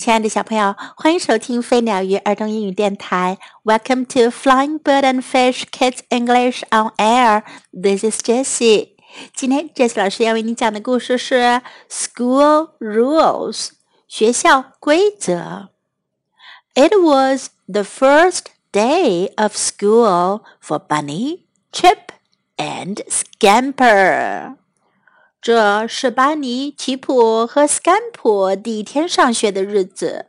[0.00, 3.38] 亲爱的小朋友，欢迎收听飞鸟鱼儿童英语电台。
[3.64, 7.42] Welcome to Flying Bird and Fish Kids English on Air.
[7.72, 8.90] This is Jessie.
[9.34, 13.70] 今天 Jessie 老师要为你讲的故事是 School Rules
[14.06, 15.70] 学校规则。
[16.74, 22.10] It was the first day of school for Bunny, Chip,
[22.58, 24.56] and Scamper.
[25.41, 30.27] 这是巴尼、奇普和斯甘普第一天上学的日子。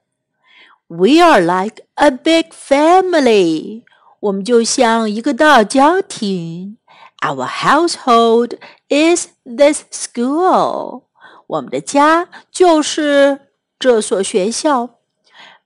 [0.86, 3.82] We are like a big family，
[4.20, 6.79] 我们就像一个大家庭。
[7.20, 8.56] Our household
[8.89, 11.03] is this school，
[11.46, 13.48] 我们的家就是
[13.79, 14.94] 这所学校。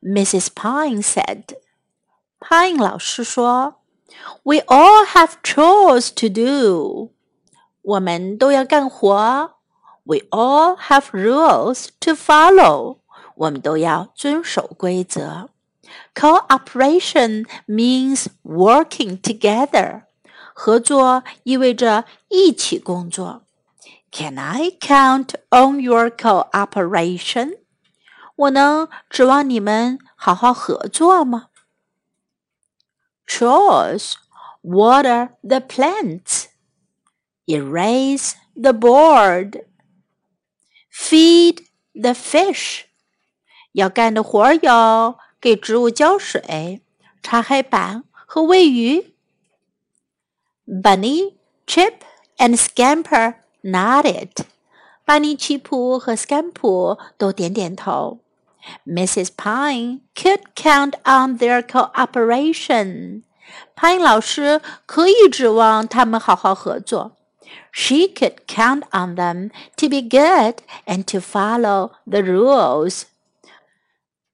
[0.02, 0.48] Mrs.
[0.48, 3.76] Pine said，Pine 老师说
[4.42, 7.12] ，We all have chores to do。
[7.85, 9.55] 我们都要干活。
[10.03, 12.97] We all have rules to follow。
[13.35, 15.49] 我们都要遵守规则。
[16.13, 20.03] Cooperation means working together。
[20.53, 23.43] 合作意味着一起工作。
[24.11, 27.57] Can I count on your cooperation？
[28.35, 31.47] 我能指望你们好好合作吗？
[33.27, 34.13] Chores
[34.61, 36.45] water the plants
[37.47, 39.65] erase the board,
[40.89, 41.61] feed
[41.93, 42.83] the fish。
[43.73, 46.81] 要干的活有给植物浇水、
[47.23, 49.13] 擦黑板和喂鱼。
[50.67, 51.95] Bunny, Chip,
[52.37, 54.29] and Scamper nodded.
[55.03, 58.19] 班尼、奇普和斯坎普都点点头。
[58.85, 59.29] Mrs.
[59.35, 63.23] Pine could count on their cooperation.
[63.75, 67.17] 潘老师可以指望他们好好合作。
[67.71, 73.03] she could count on them to be good and to follow the rules.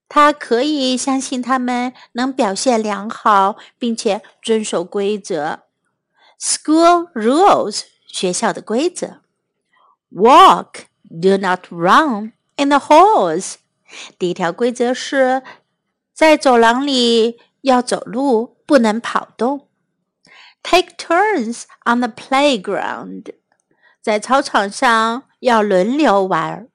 [0.09, 5.63] 她可以相信他们能表现良好，并且遵守规则。
[6.39, 9.21] School rules 学校的规则。
[10.11, 13.55] Walk, do not run in the halls.
[14.17, 15.43] 第一条规则是
[16.13, 19.67] 在走廊里要走路，不能跑动。
[20.63, 23.33] Take turns on the playground，
[24.01, 26.67] 在操场上要轮流玩。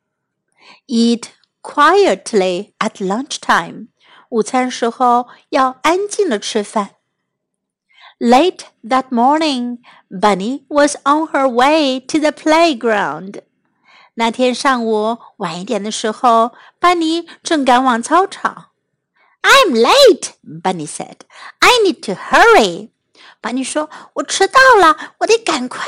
[0.87, 1.25] Eat
[1.60, 3.88] quietly at lunchtime，
[4.31, 6.97] 午餐时候要安静的吃饭。
[8.19, 9.78] Late that morning,
[10.09, 13.43] Bunny was on her way to the playground.
[14.15, 18.71] 那天上午晚一点的时候，班尼正赶往操场。
[19.43, 21.16] I'm late, Bunny said.
[21.59, 22.91] I need to hurry.
[23.41, 25.83] 班尼说：“我迟到了，我得赶快。”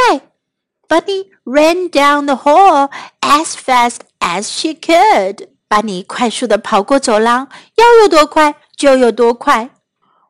[0.87, 2.91] Bunny ran down the hall
[3.21, 5.49] as fast as she could.
[5.67, 9.71] 班尼快速的跑过走廊，要有多快就有多快。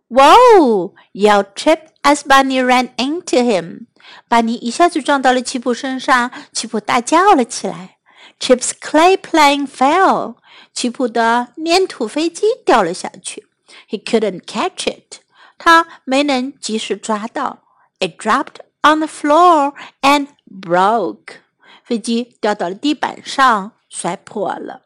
[0.09, 0.95] Whoa!
[1.13, 3.87] yelled Chip as Bunny ran into him.
[4.29, 7.97] 班尼一下子撞到了奇普身上，奇普大叫了起来。
[8.39, 10.37] Chip's clay plane fell.
[10.73, 13.49] 奇普的粘土飞机掉了下去。
[13.91, 15.19] He couldn't catch it.
[15.59, 17.61] 他没能及时抓到。
[18.01, 21.37] It dropped on the floor and broke。
[21.85, 24.83] 飞机掉到了地板上，摔破了。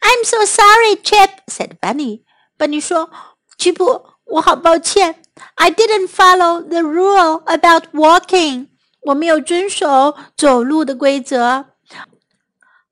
[0.00, 2.22] I'm so sorry, Chip," said Bunny.
[2.58, 5.22] Bunny 说：“吉普，我好抱歉。
[5.54, 8.68] I didn't follow the rule about walking.
[9.02, 11.66] 我没有遵守走路的规则。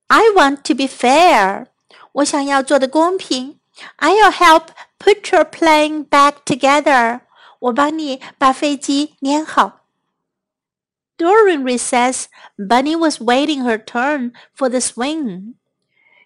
[0.06, 1.66] I want to be fair.
[2.12, 3.60] 我想要做的公平。
[3.98, 4.68] I'll help
[5.04, 7.20] Put your plane back together.
[7.58, 9.86] 我帮你把飞机粘好。
[11.18, 12.24] During recess,
[12.56, 15.54] Bunny was waiting her turn for the swing.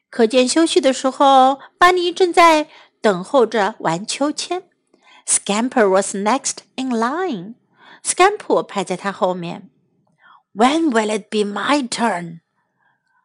[0.08, 2.69] 课间休息的时候，班尼正在
[3.00, 4.62] 等候着玩秋千。
[5.26, 7.54] Scamper was next in line.
[8.04, 9.70] Scamper 排在他后面。
[10.54, 12.41] When will it be my turn?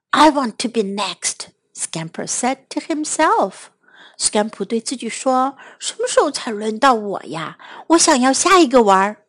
[0.09, 3.69] I want to be next, Scamper said to himself.
[4.17, 7.57] 斯坎普对自己说：“什么时候才轮到我呀？
[7.87, 9.23] 我想要下一个玩儿。”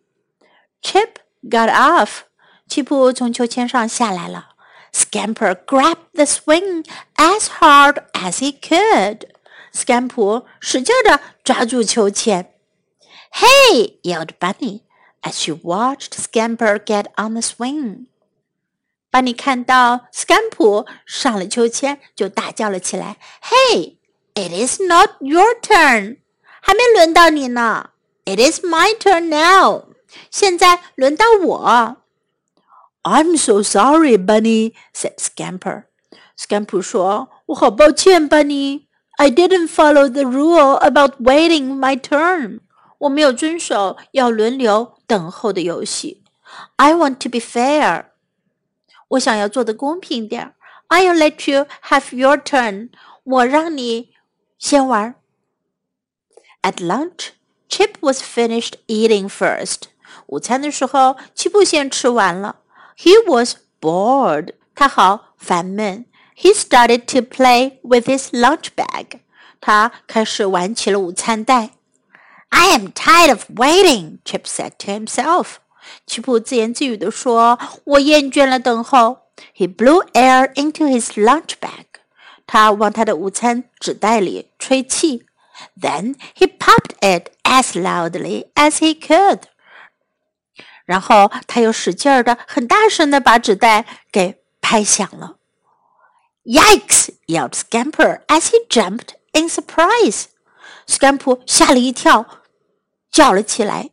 [0.83, 1.11] Chip
[1.43, 2.23] got off，
[2.69, 4.49] 奇普从秋千上下来了。
[4.93, 6.85] Scamper grabbed the swing
[7.15, 9.29] as hard as he could。
[9.73, 12.53] 斯坎普使劲地抓住秋千。
[13.31, 14.01] Hey!
[14.03, 14.81] yelled Bunny
[15.23, 18.07] as she watched Scamper get on the swing.
[19.13, 23.94] 班尼看到斯坎普上了秋千，就大叫了起来：“Hey!”！”
[24.35, 26.19] It is not your turn，
[26.61, 27.91] 还没轮到你呢。
[28.25, 29.85] It is my turn now，
[30.31, 31.97] 现在轮到我。
[33.03, 35.85] I'm so sorry, Bunny," said Scamper.
[36.39, 38.87] Scamper 说：“我好抱歉，Bunny.
[39.17, 42.61] I didn't follow the rule about waiting my turn.
[42.99, 46.23] 我没有遵守要轮流等候的游戏。
[46.77, 48.07] I want to be fair.
[49.09, 50.55] 我想要做的公平点。
[50.89, 52.91] I'll let you have your turn.
[53.25, 54.13] 我让你
[54.59, 55.15] 先玩。
[56.63, 57.31] At lunch,
[57.69, 59.85] Chip was finished eating first.
[60.27, 62.61] 午餐的时候，齐布先吃完了。
[62.97, 64.55] He was bored.
[64.75, 66.07] 他好烦闷。
[66.37, 69.21] He started to play with his lunch bag.
[69.61, 71.71] 他开始玩起了午餐袋。
[72.49, 75.57] I am tired of waiting, Chip said to himself.
[76.07, 79.19] 齐普自言自语地说：“我厌倦了等候。”
[79.57, 81.94] He blew air into his lunch bag.
[82.47, 85.27] 他往他的午餐纸袋里吹气。
[85.79, 89.43] Then he popped it as loudly as he could.
[90.85, 95.37] 然后他又使劲儿的、很大声的把纸袋给拍响了。
[96.45, 97.11] Yikes!
[97.27, 100.25] yelled Scamper as he jumped in surprise.
[100.87, 102.27] Scamper 吓了一跳，
[103.13, 103.91] 叫了起来：“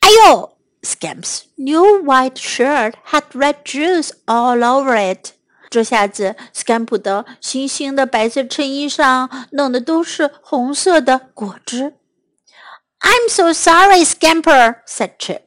[0.00, 5.32] 哎呦！” Scamp's new white shirt had red juice all over it.
[5.70, 11.94] 这下子，Scamp 的新兴的白色衬衣上弄的都是红色的果汁。
[13.00, 15.42] I'm so sorry, Scamper," said Chip.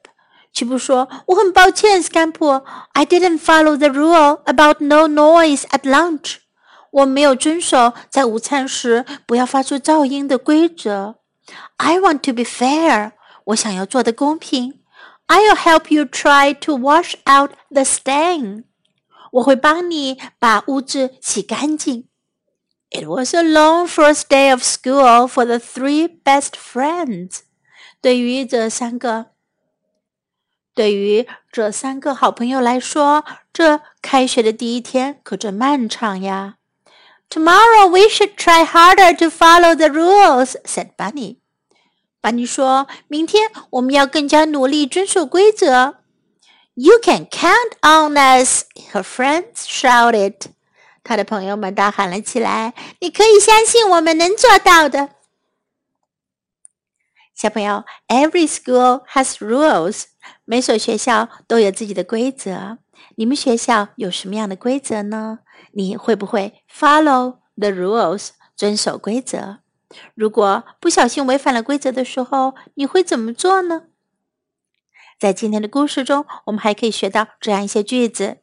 [0.52, 2.64] 齐布说：“我很抱歉，Scamp.
[2.94, 6.38] I didn't follow the rule about no noise at lunch.
[6.92, 11.16] 我没有遵守在午餐时不要发出噪音的规则。
[11.78, 13.12] I want to be fair.
[13.46, 14.82] 我想要做的公平。
[15.28, 18.64] I'll help you try to wash out the stain.
[19.34, 22.08] 我会帮你把污渍洗干净。
[22.90, 27.42] It was a long first day of school for the three best friends.
[28.02, 29.28] 对于这三个，
[30.74, 33.24] 对于这三个好朋友来说，
[33.54, 36.56] 这开学的第一天可真漫长呀。
[37.30, 41.38] Tomorrow we should try harder to follow the rules," said Bunny.
[42.22, 45.98] 班尼说：“明天我们要更加努力遵守规则。”
[46.77, 50.35] You can count on us, her friends shouted.
[51.05, 55.11] 他的朋友们大喊了起来：“你可以相信我们能做到的。”
[57.33, 60.07] 小朋友，Every school has rules.
[60.45, 62.79] 每所学校都有自己的规则。
[63.17, 65.41] 你们学校有什么样的规则呢？
[65.73, 68.31] 你会不会 follow the rules？
[68.57, 69.59] 遵守规则？
[70.15, 73.83] 如果不小心违反了规则的时候，你会怎么做呢？
[75.20, 78.38] 在今天的故事中，我们还可以学到这样一些句子：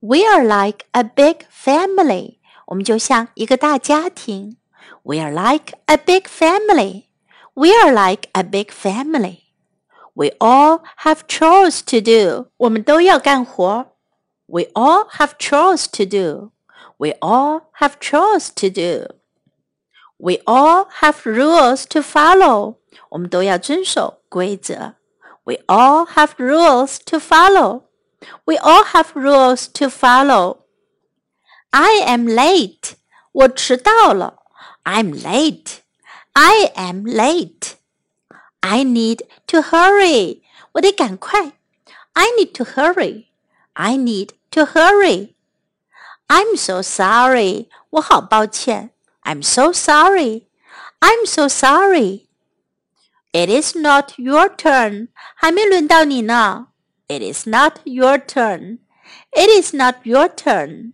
[0.00, 2.38] We are like a big family。
[2.66, 4.56] 我们就像一个大家庭。
[5.02, 12.50] We are like a big family。We are like a big family。We all have chores to do。
[12.56, 13.88] 我们都要干活。
[14.46, 22.76] We all have chores to do。We all have chores to do。We all have rules to follow。
[23.10, 24.94] 我们都要遵守规则。
[25.46, 27.84] we all have rules to follow.
[28.46, 30.64] We all have rules to follow.
[31.72, 32.94] I am late.
[33.32, 34.38] 我迟到了。
[34.84, 35.78] I'm late.
[36.32, 37.72] I am late.
[38.60, 40.42] I need to hurry.
[40.72, 41.52] 我得赶快。
[42.12, 43.26] I need to hurry.
[43.72, 45.34] I need to hurry.
[46.28, 47.68] I'm so sorry.
[47.90, 48.90] 我好抱歉。
[49.22, 50.46] I'm so sorry.
[51.00, 52.25] I'm so sorry.
[53.36, 55.08] It is not your turn.
[55.34, 56.68] 还没轮到你呢。
[57.08, 58.78] It is not your turn.
[59.30, 60.92] It is not your turn.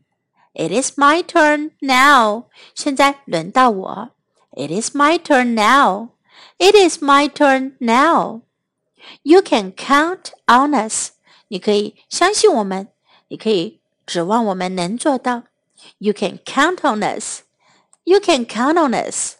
[0.52, 2.44] It is my turn now.
[2.75, 4.11] 现在轮到我。
[4.52, 6.11] It is my turn now.
[6.58, 8.42] It is my turn now.
[9.23, 11.11] You can count on us.
[11.49, 12.88] 你可以相信我们，
[13.28, 15.44] 你可以指望我们能做到。
[15.99, 17.42] You can count on us.
[18.04, 19.37] You can count on us.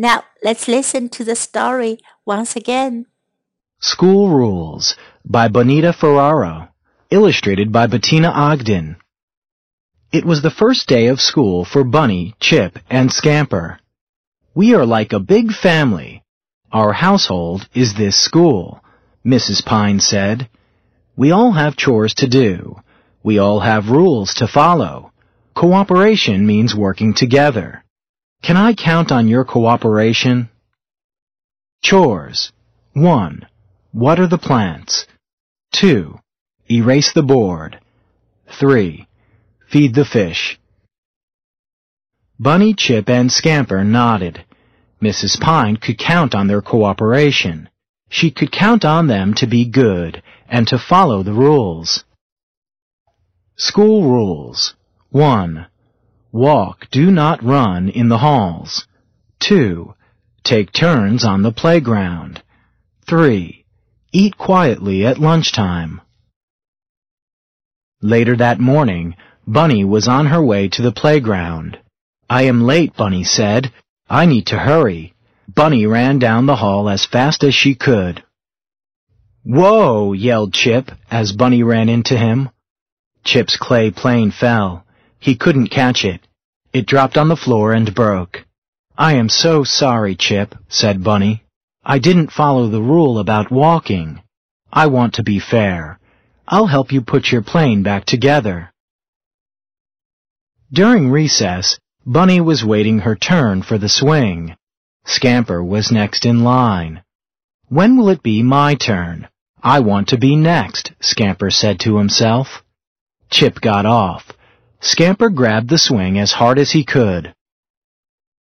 [0.00, 3.06] Now let's listen to the story once again.
[3.80, 6.68] School Rules by Bonita Ferraro,
[7.10, 8.98] illustrated by Bettina Ogden.
[10.12, 13.80] It was the first day of school for Bunny, Chip, and Scamper.
[14.54, 16.22] We are like a big family.
[16.70, 18.80] Our household is this school,
[19.26, 19.66] Mrs.
[19.66, 20.48] Pine said.
[21.16, 22.76] We all have chores to do.
[23.24, 25.10] We all have rules to follow.
[25.56, 27.82] Cooperation means working together.
[28.42, 30.48] Can I count on your cooperation?
[31.82, 32.52] Chores.
[32.92, 33.46] 1.
[33.92, 35.06] Water the plants.
[35.72, 36.18] 2.
[36.70, 37.80] Erase the board.
[38.58, 39.06] 3.
[39.68, 40.58] Feed the fish.
[42.38, 44.44] Bunny, Chip, and Scamper nodded.
[45.02, 45.40] Mrs.
[45.40, 47.68] Pine could count on their cooperation.
[48.08, 52.04] She could count on them to be good and to follow the rules.
[53.56, 54.74] School rules.
[55.10, 55.66] 1.
[56.32, 58.86] Walk, do not run in the halls.
[59.40, 59.94] 2.
[60.44, 62.42] Take turns on the playground.
[63.06, 63.64] 3.
[64.12, 66.00] Eat quietly at lunchtime.
[68.02, 69.16] Later that morning,
[69.46, 71.78] Bunny was on her way to the playground.
[72.28, 73.72] I am late, Bunny said.
[74.08, 75.14] I need to hurry.
[75.48, 78.22] Bunny ran down the hall as fast as she could.
[79.44, 80.12] Whoa!
[80.12, 82.50] yelled Chip as Bunny ran into him.
[83.24, 84.84] Chip's clay plane fell.
[85.18, 86.20] He couldn't catch it.
[86.72, 88.44] It dropped on the floor and broke.
[88.96, 91.44] I am so sorry, Chip, said Bunny.
[91.84, 94.22] I didn't follow the rule about walking.
[94.72, 95.98] I want to be fair.
[96.46, 98.70] I'll help you put your plane back together.
[100.72, 104.56] During recess, Bunny was waiting her turn for the swing.
[105.06, 107.02] Scamper was next in line.
[107.68, 109.28] When will it be my turn?
[109.62, 112.62] I want to be next, Scamper said to himself.
[113.30, 114.32] Chip got off.
[114.80, 117.34] Scamper grabbed the swing as hard as he could.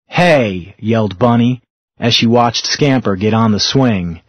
[0.07, 1.61] Hey, yelled Bunny
[1.99, 4.21] as she watched Scamper get on the swing.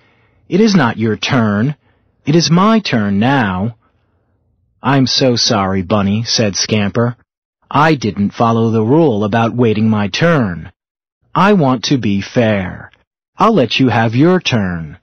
[0.48, 1.76] It is not your turn.
[2.26, 3.76] It is my turn now.
[4.82, 7.16] I'm so sorry, Bunny, said Scamper.
[7.70, 10.70] I didn't follow the rule about waiting my turn.
[11.34, 12.92] I want to be fair.
[13.36, 14.98] I'll let you have your turn.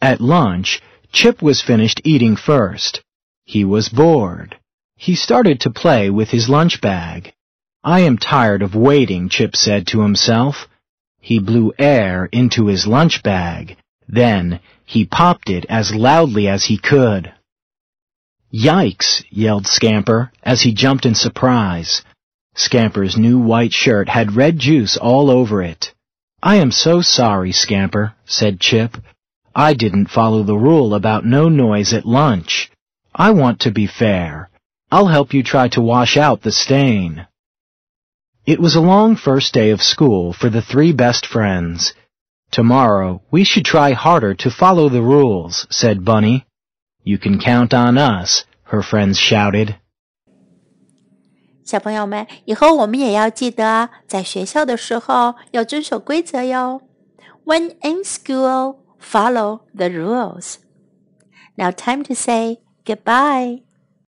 [0.00, 0.80] At lunch,
[1.12, 3.02] Chip was finished eating first.
[3.44, 4.56] He was bored.
[5.02, 7.32] He started to play with his lunch bag.
[7.82, 10.68] I am tired of waiting, Chip said to himself.
[11.20, 13.76] He blew air into his lunch bag.
[14.06, 17.32] Then he popped it as loudly as he could.
[18.54, 19.24] Yikes!
[19.28, 22.02] yelled Scamper as he jumped in surprise.
[22.54, 25.92] Scamper's new white shirt had red juice all over it.
[26.40, 28.98] I am so sorry, Scamper, said Chip.
[29.52, 32.70] I didn't follow the rule about no noise at lunch.
[33.12, 34.48] I want to be fair.
[34.91, 37.27] I'll help you try to wash out the stain.
[38.45, 41.93] It was a long first day of school for the three best friends.
[42.51, 46.45] Tomorrow we should try harder to follow the rules, said Bunny.
[47.03, 49.75] You can count on us, her friends shouted.
[51.65, 56.81] 小朋友们，以后我们也要记得，在学校的时候要遵守规则哟。
[57.43, 60.55] When in school, follow the rules.
[61.57, 63.63] Now, time to say goodbye.